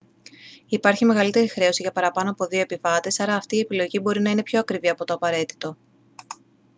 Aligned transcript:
υπάρχει 0.65 1.05
μεγαλύτερη 1.05 1.47
χρέωση 1.47 1.81
για 1.81 1.91
παραπάνω 1.91 2.29
από 2.29 2.43
2 2.45 2.53
επιβάτες 2.53 3.19
άρα 3.19 3.35
αυτή 3.35 3.55
η 3.55 3.59
επιλογή 3.59 3.99
μπορεί 4.01 4.21
να 4.21 4.29
είναι 4.29 4.43
πιο 4.43 4.59
ακριβή 4.59 4.89
από 4.89 5.05
το 5.05 5.13
απαραίτητο 5.13 5.77